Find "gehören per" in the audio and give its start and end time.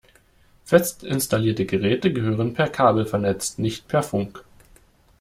2.11-2.69